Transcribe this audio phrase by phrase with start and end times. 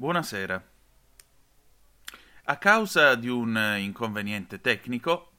[0.00, 0.64] Buonasera.
[2.44, 5.32] A causa di un inconveniente tecnico,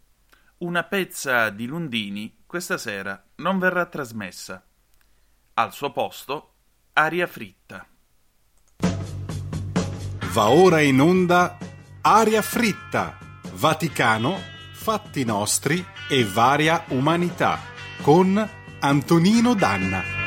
[0.58, 4.62] una pezza di Lundini questa sera non verrà trasmessa.
[5.54, 6.56] Al suo posto,
[6.92, 7.88] aria fritta.
[10.34, 11.58] Va ora in onda
[12.02, 13.18] Aria fritta,
[13.54, 14.42] Vaticano,
[14.74, 17.60] fatti nostri e varia umanità
[18.02, 18.50] con
[18.82, 20.19] Antonino Danna.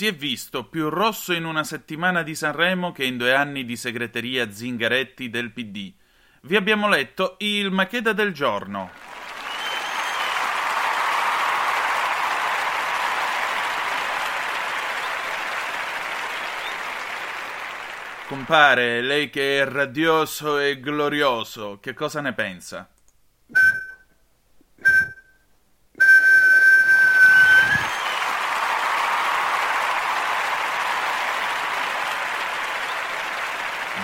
[0.00, 3.76] Si è visto più rosso in una settimana di Sanremo che in due anni di
[3.76, 5.92] segreteria Zingaretti del PD.
[6.40, 8.90] Vi abbiamo letto il Macheda del giorno.
[18.26, 22.88] Compare, lei che è radioso e glorioso, che cosa ne pensa?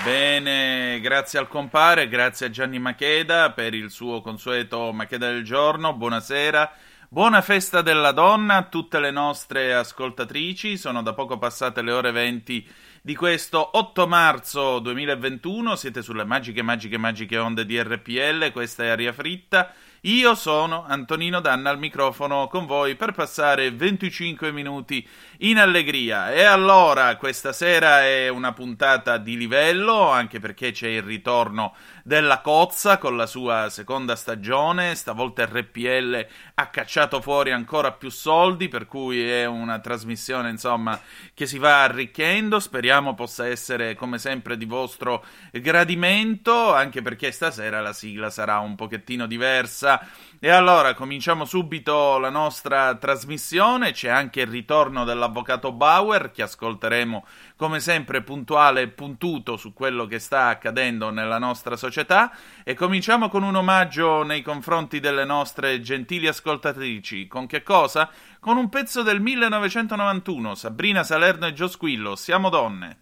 [0.06, 5.94] Bene, grazie al compare, grazie a Gianni Macheda per il suo consueto Macheda del giorno.
[5.94, 6.70] Buonasera.
[7.08, 10.76] Buona festa della donna a tutte le nostre ascoltatrici.
[10.76, 12.68] Sono da poco passate le ore 20
[13.06, 15.76] di questo 8 marzo 2021.
[15.76, 18.50] Siete sulle magiche, magiche, magiche onde di RPL.
[18.50, 19.72] Questa è Aria Fritta.
[20.00, 25.06] Io sono Antonino Danna al microfono con voi per passare 25 minuti
[25.38, 26.32] in allegria.
[26.32, 31.74] E allora, questa sera è una puntata di livello, anche perché c'è il ritorno
[32.06, 34.94] della Cozza con la sua seconda stagione.
[34.94, 41.00] Stavolta RPL ha cacciato fuori ancora più soldi, per cui è una trasmissione, insomma,
[41.34, 42.60] che si va arricchendo.
[42.60, 48.76] Speriamo possa essere, come sempre, di vostro gradimento, anche perché stasera la sigla sarà un
[48.76, 50.06] pochettino diversa.
[50.38, 53.92] E allora cominciamo subito la nostra trasmissione.
[53.92, 57.24] C'è anche il ritorno dell'avvocato Bauer, che ascolteremo
[57.56, 62.36] come sempre puntuale e puntuto su quello che sta accadendo nella nostra società.
[62.64, 67.26] E cominciamo con un omaggio nei confronti delle nostre gentili ascoltatrici.
[67.26, 68.10] Con che cosa?
[68.38, 72.98] Con un pezzo del 1991, Sabrina Salerno e Gio Squillo, Siamo donne.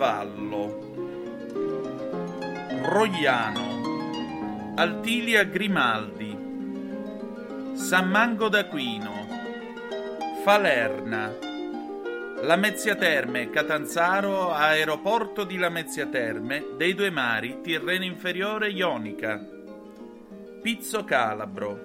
[0.00, 0.88] Intervallo
[2.84, 6.38] Roiano Altilia Grimaldi
[7.74, 9.28] San Mango d'Aquino
[10.42, 11.48] Falerna
[12.42, 19.38] Lamezia Terme, Catanzaro, aeroporto di Lamezia Terme, dei due mari, Tirreno Inferiore, Ionica.
[20.62, 21.78] Pizzo Calabro,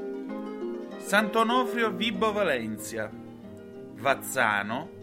[0.95, 4.94] Sant'Onofrio Vibo Valencia, Vazzano,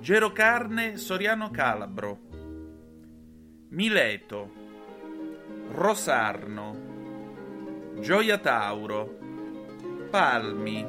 [0.00, 2.18] Gerocarne Soriano Calabro,
[3.70, 4.52] Mileto,
[5.72, 6.76] Rosarno,
[8.00, 9.18] Gioia Tauro,
[10.08, 10.86] Palmi,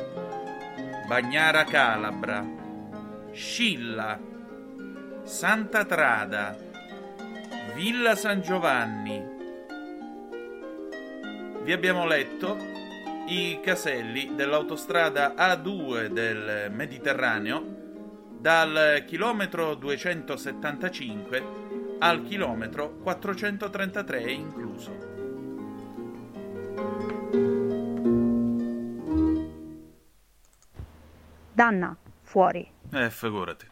[1.07, 2.45] Bagnara Calabra,
[3.31, 4.17] Scilla,
[5.23, 6.55] Santa Trada,
[7.73, 9.37] Villa San Giovanni.
[11.63, 12.55] Vi abbiamo letto
[13.25, 17.78] i caselli dell'autostrada A2 del Mediterraneo
[18.39, 21.43] dal chilometro 275
[21.99, 25.07] al chilometro 433 incluso.
[31.51, 32.71] Danna, fuori.
[32.91, 33.68] Eh, figurati.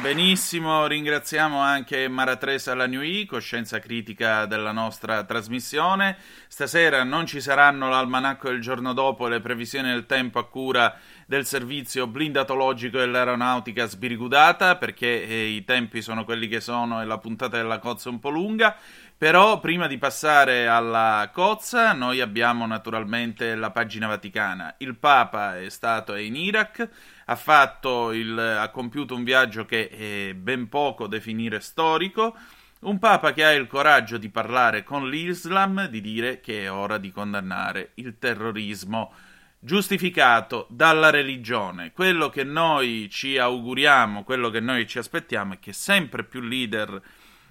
[0.00, 6.16] Benissimo, ringraziamo anche Maratresa Lagnui, coscienza critica della nostra trasmissione.
[6.48, 10.96] Stasera non ci saranno l'almanacco del giorno dopo e le previsioni del tempo a cura
[11.26, 17.18] del servizio blindatologico dell'aeronautica sbirigudata, perché eh, i tempi sono quelli che sono e la
[17.18, 18.74] puntata della cozza è un po' lunga.
[19.20, 24.76] Però prima di passare alla cozza, noi abbiamo naturalmente la pagina vaticana.
[24.78, 26.88] Il Papa è stato in Iraq,
[27.30, 32.36] ha, fatto il, ha compiuto un viaggio che è ben poco definire storico.
[32.80, 36.98] Un Papa che ha il coraggio di parlare con l'Islam, di dire che è ora
[36.98, 39.12] di condannare il terrorismo
[39.60, 41.92] giustificato dalla religione.
[41.92, 47.00] Quello che noi ci auguriamo, quello che noi ci aspettiamo è che sempre più leader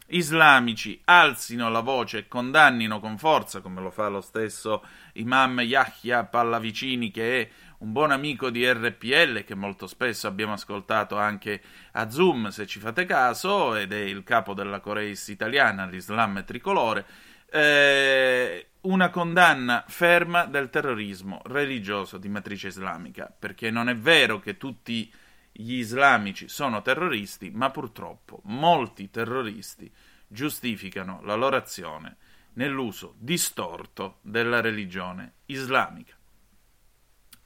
[0.08, 4.84] islamici alzino la voce e condannino con forza, come lo fa lo stesso
[5.14, 7.50] Imam Yahya Pallavicini, che è
[7.80, 11.62] un buon amico di RPL, che molto spesso abbiamo ascoltato anche
[11.94, 17.06] a Zoom, se ci fate caso, ed è il capo della Coreis italiana, l'Islam tricolore.
[17.50, 24.58] Eh, una condanna ferma del terrorismo religioso di matrice islamica, perché non è vero che
[24.58, 25.12] tutti
[25.52, 29.92] gli islamici sono terroristi, ma purtroppo molti terroristi
[30.28, 32.18] giustificano la loro azione
[32.54, 36.19] nell'uso distorto della religione islamica.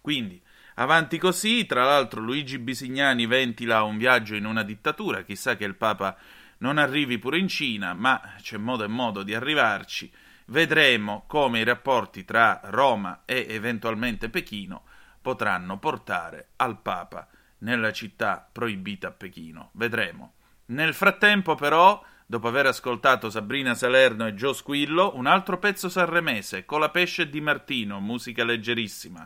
[0.04, 0.44] Quindi,
[0.76, 5.76] avanti così, tra l'altro Luigi Bisignani ventila un viaggio in una dittatura, chissà che il
[5.76, 6.18] Papa
[6.58, 10.12] non arrivi pure in Cina, ma c'è modo e modo di arrivarci.
[10.48, 14.84] Vedremo come i rapporti tra Roma e eventualmente Pechino
[15.22, 17.26] potranno portare al Papa
[17.60, 19.70] nella città proibita a Pechino.
[19.72, 20.34] Vedremo.
[20.66, 26.66] Nel frattempo, però, dopo aver ascoltato Sabrina Salerno e Gio Squillo, un altro pezzo sanremese,
[26.66, 29.26] Colapesce di Martino, musica leggerissima.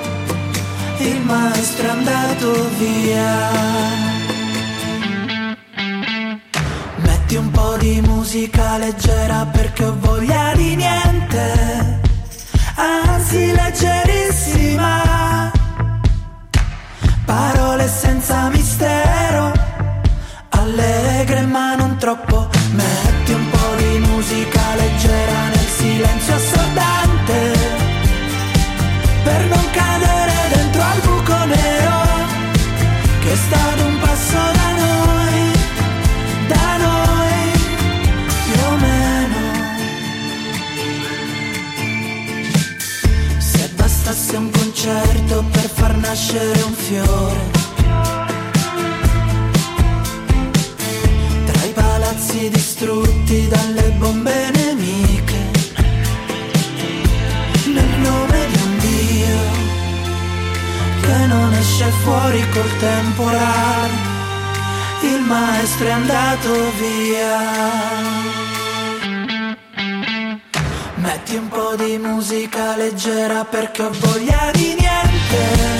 [1.01, 3.49] il maestro è andato via.
[6.97, 11.99] Metti un po' di musica leggera perché ho voglia di niente,
[12.75, 15.51] anzi leggerissima.
[17.25, 18.60] Parole senza mistero,
[71.75, 75.70] di musica leggera perché ho voglia di niente,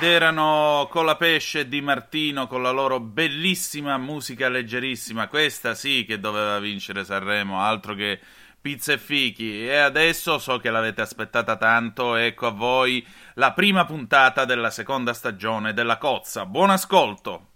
[0.00, 5.26] Ed erano Colapesce e Di Martino con la loro bellissima musica leggerissima.
[5.26, 8.20] Questa sì che doveva vincere Sanremo, altro che
[8.60, 9.66] pizza e fichi.
[9.66, 12.14] E adesso so che l'avete aspettata tanto.
[12.14, 16.46] Ecco a voi la prima puntata della seconda stagione della Cozza.
[16.46, 17.47] Buon ascolto!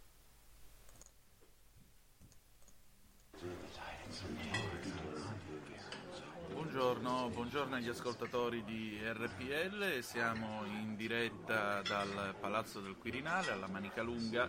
[6.93, 14.03] Buongiorno, buongiorno agli ascoltatori di RPL, siamo in diretta dal Palazzo del Quirinale alla Manica
[14.03, 14.47] Lunga.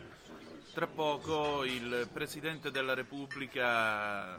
[0.74, 4.38] Tra poco il Presidente della Repubblica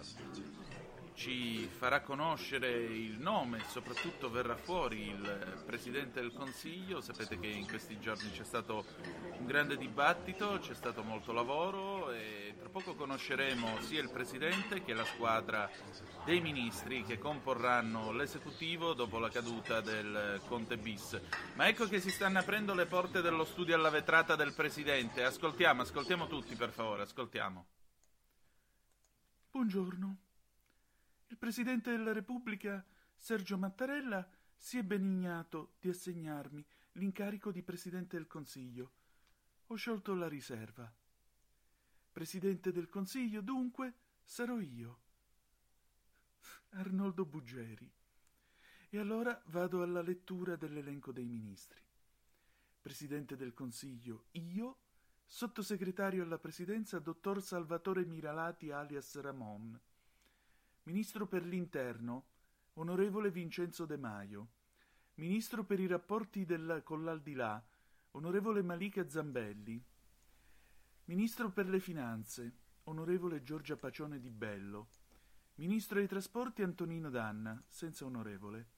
[1.14, 7.00] ci farà conoscere il nome e soprattutto verrà fuori il Presidente del Consiglio.
[7.00, 8.84] Sapete che in questi giorni c'è stato
[9.38, 14.92] un grande dibattito, c'è stato molto lavoro e tra poco conosceremo sia il Presidente che
[14.92, 15.70] la squadra
[16.24, 21.20] dei ministri che comporranno l'esecutivo dopo la caduta del Conte bis.
[21.54, 25.22] Ma ecco che si stanno aprendo le porte dello studio alla vetrata del Presidente.
[25.22, 27.66] Ascoltiamo, ascoltiamo tutti per favore, ascoltiamo.
[29.52, 30.16] Buongiorno.
[31.28, 32.84] Il Presidente della Repubblica,
[33.16, 38.92] Sergio Mattarella, si è benignato di assegnarmi l'incarico di Presidente del Consiglio.
[39.66, 40.92] Ho sciolto la riserva.
[42.12, 45.00] Presidente del Consiglio, dunque, sarò io.
[46.70, 47.90] Arnoldo Buggeri.
[48.90, 51.80] E allora vado alla lettura dell'elenco dei ministri.
[52.80, 54.78] Presidente del Consiglio, io,
[55.24, 59.80] sottosegretario alla Presidenza, dottor Salvatore Miralati alias Ramon.
[60.84, 62.26] Ministro per l'Interno,
[62.74, 64.48] onorevole Vincenzo De Maio.
[65.14, 67.64] Ministro per i rapporti del, con l'Aldilà,
[68.12, 69.82] onorevole Malika Zambelli.
[71.06, 74.88] Ministro per le Finanze, onorevole Giorgia Pacione di Bello.
[75.54, 78.68] Ministro dei Trasporti Antonino Danna, senza onorevole.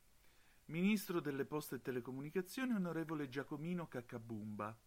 [0.66, 4.78] Ministro delle Poste e Telecomunicazioni, onorevole Giacomino Caccabumba.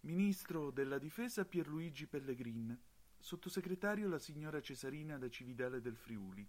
[0.00, 2.80] Ministro della Difesa Pierluigi Pellegrin.
[3.24, 6.46] Sottosegretario la signora Cesarina da Cividale del Friuli.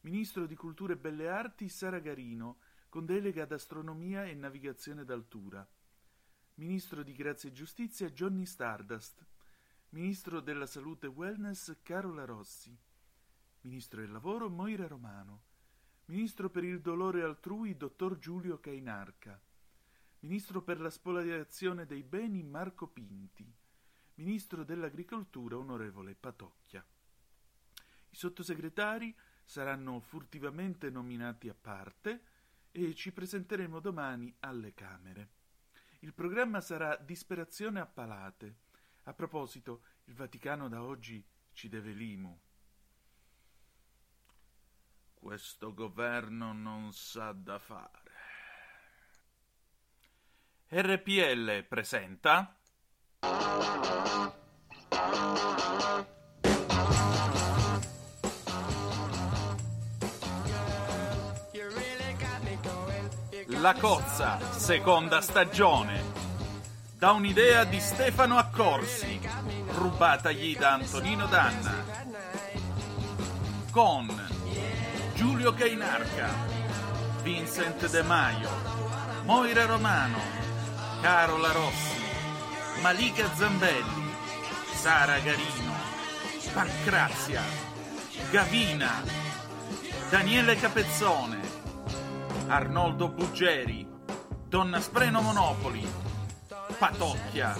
[0.00, 2.58] Ministro di Cultura e Belle Arti Sara Garino,
[2.90, 5.66] con delega ad astronomia e navigazione d'altura.
[6.56, 9.24] Ministro di Grazia e Giustizia Johnny Stardust.
[9.88, 12.78] Ministro della Salute e Wellness Carola Rossi.
[13.62, 15.44] Ministro del Lavoro Moira Romano.
[16.08, 19.40] Ministro per il dolore altrui Dottor Giulio Cainarca.
[20.18, 23.50] Ministro per la spoliazione dei beni Marco Pinti.
[24.18, 26.84] Ministro dell'Agricoltura onorevole Patocchia.
[28.10, 32.22] I sottosegretari saranno furtivamente nominati a parte
[32.72, 35.28] e ci presenteremo domani alle Camere.
[36.00, 38.56] Il programma sarà Disperazione a palate.
[39.04, 42.36] A proposito, il Vaticano da oggi ci deve l'IMU.
[45.14, 48.12] Questo governo non sa da fare.
[50.70, 52.57] RPL presenta
[63.60, 66.00] La Cozza, seconda stagione.
[66.96, 69.20] Da un'idea di Stefano Accorsi,
[69.74, 71.74] rubatagli da Antonino Danna.
[73.72, 74.06] Con
[75.14, 76.28] Giulio Cainarca,
[77.22, 78.48] Vincent De Maio,
[79.24, 80.18] Moira Romano,
[81.00, 81.97] Carola Rossi,
[82.80, 84.14] Malika Zambelli,
[84.72, 85.72] Sara Garino,
[86.52, 87.42] Pancrazia,
[88.30, 89.02] Gavina,
[90.10, 91.40] Daniele Capezzone,
[92.46, 93.86] Arnoldo Buggeri,
[94.46, 95.86] Donna Spreno Monopoli,
[96.78, 97.56] Patocchia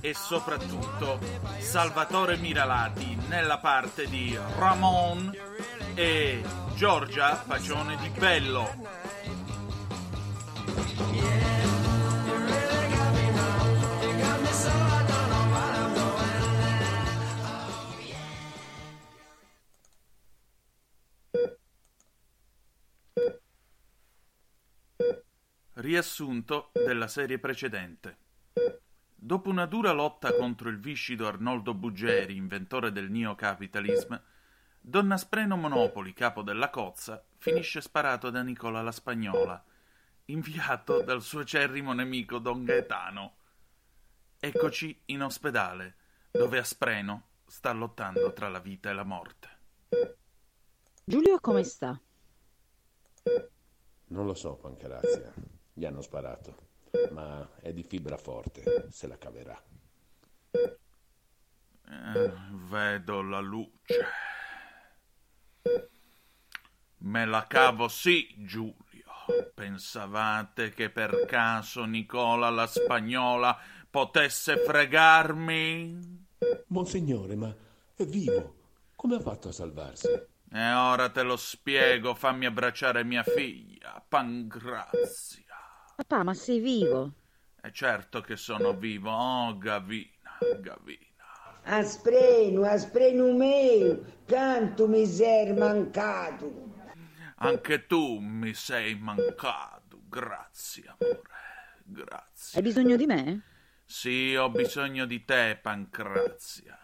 [0.00, 1.18] e soprattutto
[1.58, 5.36] Salvatore Miralati nella parte di Ramon
[5.94, 6.42] e
[6.76, 8.98] Giorgia Pacione di Bello.
[25.90, 28.18] Riassunto della serie precedente.
[29.12, 34.14] Dopo una dura lotta contro il viscido Arnoldo Buggeri, inventore del neocapitalism,
[34.78, 39.64] Donna Spreno Monopoli, capo della cozza, finisce sparato da Nicola la Spagnola,
[40.26, 43.34] inviato dal suo acerrimo nemico Don Gaetano.
[44.38, 45.96] Eccoci in ospedale,
[46.30, 49.48] dove Aspreno sta lottando tra la vita e la morte.
[51.02, 52.00] Giulio come sta?
[54.04, 55.49] Non lo so, Pancrazia.
[55.72, 56.68] Gli hanno sparato.
[57.12, 59.60] Ma è di fibra forte, se la caverà.
[60.52, 62.32] Eh,
[62.68, 64.06] vedo la luce.
[66.98, 68.74] Me la cavo sì, Giulio,
[69.54, 73.58] pensavate che per caso Nicola la Spagnola
[73.88, 76.26] potesse fregarmi?
[76.68, 77.54] Monsignore, ma
[77.94, 78.56] è vivo.
[78.96, 80.08] Come ha fatto a salvarsi?
[80.52, 85.49] E ora te lo spiego, fammi abbracciare mia figlia, Pangrazia.
[86.00, 87.12] Papà, ma sei vivo?
[87.60, 91.60] E certo che sono vivo, oh Gavina, Gavina.
[91.64, 96.72] Aspreno, aspreno meu, tanto mi sei mancato.
[97.36, 102.58] Anche tu mi sei mancato, grazie amore, grazie.
[102.58, 103.42] Hai bisogno di me?
[103.84, 106.78] Sì, ho bisogno di te, Pancrazia.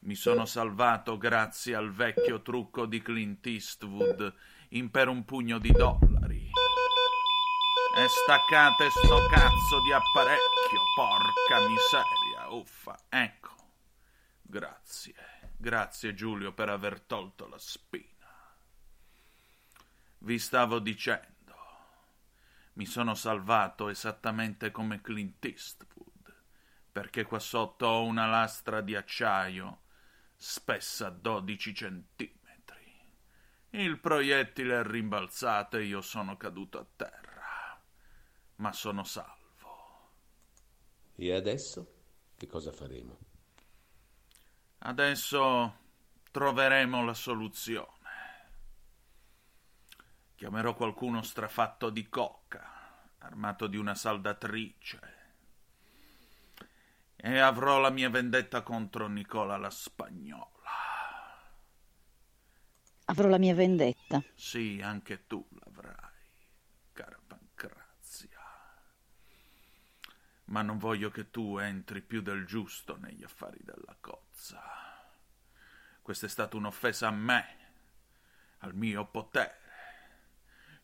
[0.00, 4.34] Mi sono salvato grazie al vecchio trucco di Clint Eastwood
[4.70, 6.17] in per un pugno di dollari.
[7.98, 13.56] E staccate sto cazzo di apparecchio, porca miseria, uffa, ecco.
[14.40, 15.14] Grazie,
[15.56, 18.54] grazie Giulio per aver tolto la spina.
[20.18, 21.56] Vi stavo dicendo,
[22.74, 26.34] mi sono salvato esattamente come Clint Eastwood,
[26.92, 29.80] perché qua sotto ho una lastra di acciaio
[30.36, 32.36] spessa 12 centimetri.
[33.70, 37.27] Il proiettile è rimbalzato e io sono caduto a terra,
[38.58, 39.36] ma sono salvo.
[41.16, 41.94] E adesso
[42.36, 43.18] che cosa faremo?
[44.78, 45.76] Adesso
[46.30, 47.96] troveremo la soluzione.
[50.36, 55.16] Chiamerò qualcuno strafatto di coca, armato di una saldatrice.
[57.16, 60.46] E avrò la mia vendetta contro Nicola la Spagnola.
[63.06, 64.22] Avrò la mia vendetta.
[64.34, 65.44] Sì, anche tu
[70.48, 74.62] Ma non voglio che tu entri più del giusto negli affari della cozza.
[76.00, 77.56] Questa è stata un'offesa a me,
[78.58, 79.56] al mio potere.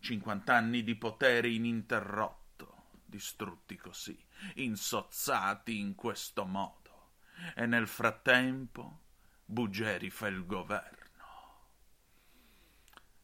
[0.01, 4.23] 50 anni di potere ininterrotto, distrutti così,
[4.57, 7.13] insozzati in questo modo.
[7.55, 9.01] E nel frattempo
[9.47, 11.03] Buggeri fa il governo.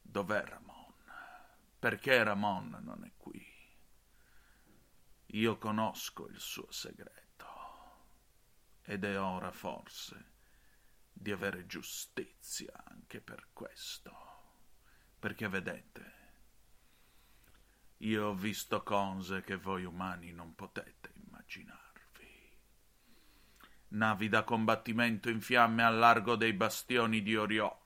[0.00, 0.94] Dov'è Ramon?
[1.78, 3.49] Perché Ramon non è qui?
[5.32, 7.46] Io conosco il suo segreto
[8.82, 10.32] ed è ora forse
[11.12, 14.12] di avere giustizia anche per questo.
[15.20, 16.18] Perché vedete,
[17.98, 22.58] io ho visto cose che voi umani non potete immaginarvi.
[23.88, 27.78] Navi da combattimento in fiamme al largo dei bastioni di Orione.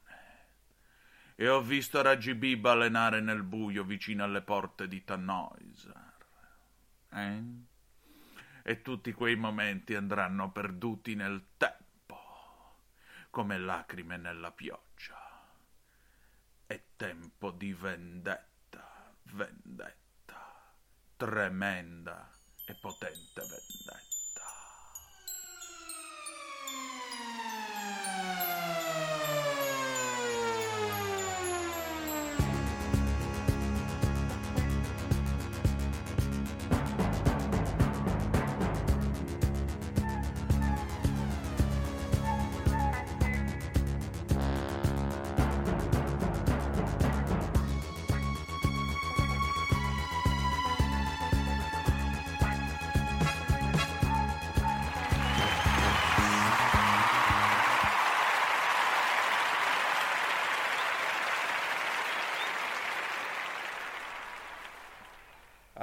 [1.34, 6.03] E ho visto Raggi balenare nel buio vicino alle porte di Tannoisar.
[7.14, 7.42] Eh?
[8.62, 12.18] E tutti quei momenti andranno perduti nel tempo,
[13.30, 15.20] come lacrime nella pioggia.
[16.66, 20.74] È tempo di vendetta, vendetta,
[21.16, 22.30] tremenda
[22.66, 24.13] e potente vendetta.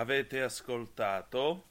[0.02, 1.66] Avete ascoltato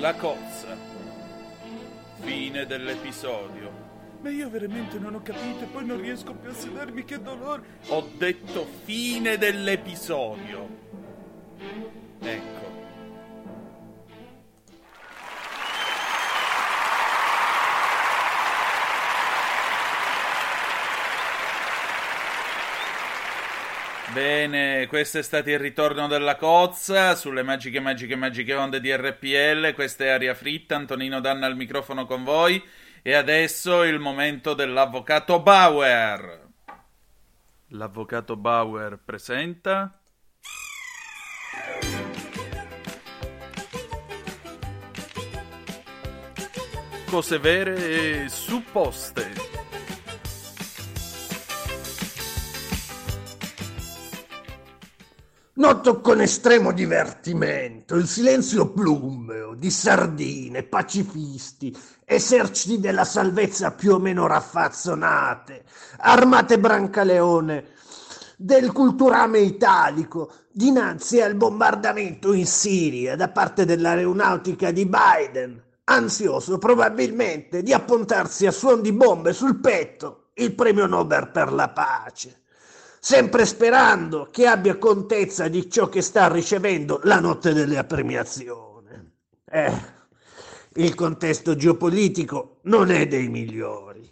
[0.00, 0.76] La cozza.
[2.18, 3.70] Fine dell'episodio.
[4.22, 7.62] Ma io veramente non ho capito e poi non riesco più a sedermi, che dolore.
[7.90, 10.68] Ho detto fine dell'episodio.
[12.18, 12.49] Ecco.
[24.50, 29.72] Bene, questo è stato il ritorno della cozza sulle magiche, magiche, magiche onde di RPL.
[29.74, 32.60] Questa è Aria Fritta, Antonino Danna al microfono con voi.
[33.00, 36.48] E adesso il momento dell'avvocato Bauer.
[37.68, 39.96] L'avvocato Bauer presenta.
[47.08, 49.19] Cose vere e supposte.
[55.70, 61.72] Noto con estremo divertimento il silenzio plumbeo di sardine, pacifisti,
[62.04, 65.62] eserciti della salvezza più o meno raffazzonate,
[65.98, 67.66] armate brancaleone
[68.36, 77.62] del culturame italico dinanzi al bombardamento in Siria da parte dell'aeronautica di Biden, ansioso probabilmente
[77.62, 82.39] di appuntarsi a suon di bombe sul petto il premio Nobel per la pace
[83.00, 89.12] sempre sperando che abbia contezza di ciò che sta ricevendo la notte della premiazione.
[89.50, 89.98] Eh,
[90.74, 94.08] il contesto geopolitico non è dei migliori.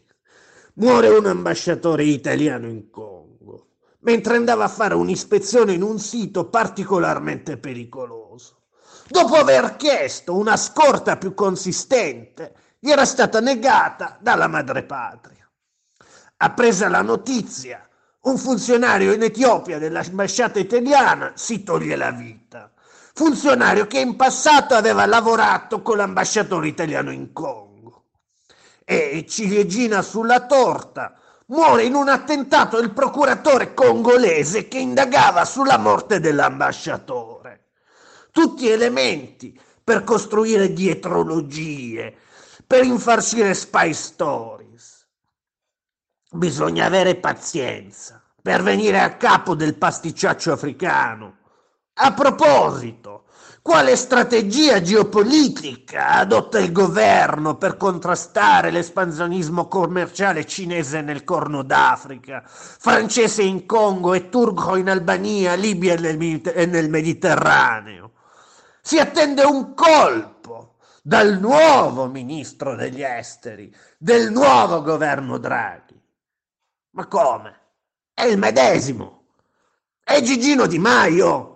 [0.74, 3.66] Muore un ambasciatore italiano in Congo,
[4.00, 8.62] mentre andava a fare un'ispezione in un sito particolarmente pericoloso.
[9.08, 15.48] Dopo aver chiesto una scorta più consistente, gli era stata negata dalla madrepatria.
[16.36, 17.87] Appresa la notizia,
[18.28, 22.70] un funzionario in Etiopia dell'ambasciata italiana si toglie la vita.
[23.14, 28.04] Funzionario che in passato aveva lavorato con l'ambasciatore italiano in Congo.
[28.84, 36.20] E ciliegina sulla torta, muore in un attentato il procuratore congolese che indagava sulla morte
[36.20, 37.64] dell'ambasciatore.
[38.30, 42.14] Tutti elementi per costruire dietrologie,
[42.66, 44.57] per infarcire spy stories.
[46.30, 51.36] Bisogna avere pazienza per venire a capo del pasticciaccio africano.
[51.94, 53.24] A proposito,
[53.62, 63.42] quale strategia geopolitica adotta il governo per contrastare l'espansionismo commerciale cinese nel Corno d'Africa, francese
[63.42, 68.12] in Congo e turco in Albania, Libia e nel, Mediter- nel Mediterraneo?
[68.82, 75.87] Si attende un colpo dal nuovo ministro degli esteri, del nuovo governo Draghi.
[76.90, 77.60] Ma come?
[78.14, 79.24] È il medesimo.
[80.02, 81.54] È Gigino Di Maio.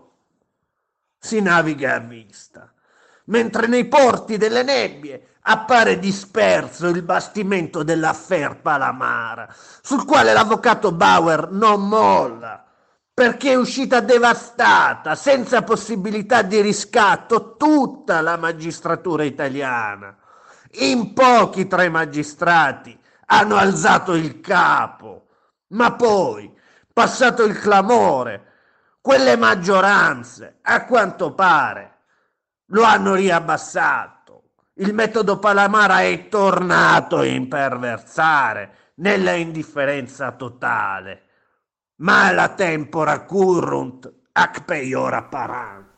[1.18, 2.72] Si naviga a vista,
[3.26, 11.50] mentre nei porti delle nebbie appare disperso il bastimento dell'affair Palamara, sul quale l'avvocato Bauer
[11.50, 12.64] non molla,
[13.12, 20.16] perché è uscita devastata, senza possibilità di riscatto, tutta la magistratura italiana.
[20.76, 25.26] In pochi tra i magistrati hanno alzato il capo,
[25.68, 26.52] ma poi,
[26.92, 28.50] passato il clamore,
[29.00, 31.98] quelle maggioranze, a quanto pare,
[32.66, 34.20] lo hanno riabbassato.
[34.74, 41.22] Il metodo Palamara è tornato a imperversare nella indifferenza totale.
[41.96, 45.91] Ma la tempora currunt ac peiora parantur.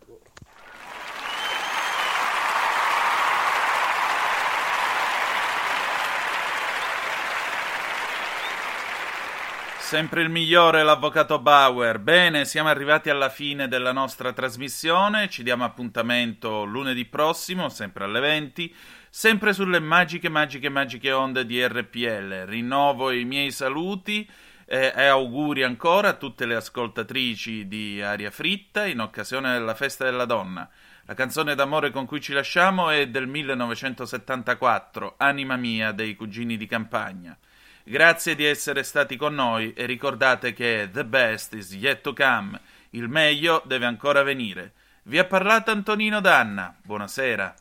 [9.94, 12.00] Sempre il migliore, l'avvocato Bauer.
[12.00, 15.28] Bene, siamo arrivati alla fine della nostra trasmissione.
[15.28, 18.74] Ci diamo appuntamento lunedì prossimo, sempre alle 20,
[19.08, 22.44] sempre sulle magiche, magiche, magiche onde di RPL.
[22.44, 24.28] Rinnovo i miei saluti
[24.66, 30.02] eh, e auguri ancora a tutte le ascoltatrici di Aria Fritta in occasione della festa
[30.02, 30.68] della donna.
[31.04, 36.66] La canzone d'amore con cui ci lasciamo è del 1974, Anima mia dei cugini di
[36.66, 37.38] campagna.
[37.86, 42.58] Grazie di essere stati con noi e ricordate che the best is yet to come,
[42.90, 44.72] il meglio deve ancora venire.
[45.02, 46.74] Vi ha parlato Antonino Danna.
[46.82, 47.54] Buonasera.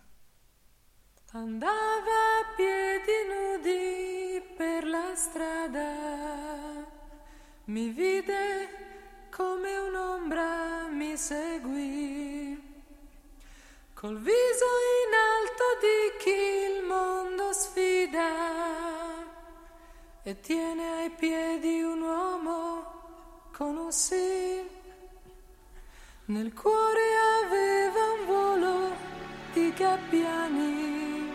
[1.33, 5.91] Andava a piedi nudi per la strada,
[7.65, 8.69] mi vide
[9.29, 12.57] come un'ombra mi seguì,
[13.93, 14.69] col viso
[15.03, 19.12] in alto di chi il mondo sfida
[20.25, 22.85] e tiene ai piedi un uomo
[23.51, 24.71] con un sì.
[26.25, 27.01] Nel cuore
[27.43, 28.95] aveva un volo
[29.51, 31.31] di gabbiani,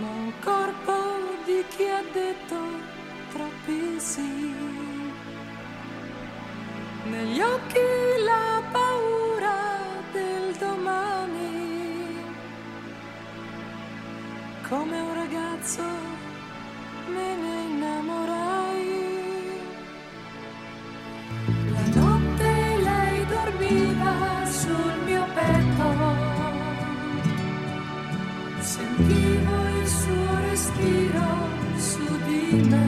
[0.00, 0.94] ma un corpo
[1.44, 2.56] di chi ha detto
[3.32, 4.54] troppi sì.
[7.04, 9.78] Negli occhi la paura
[10.12, 12.16] del domani,
[14.66, 16.17] come un ragazzo
[28.68, 31.26] sentivo il suo respiro
[31.76, 32.87] su di me.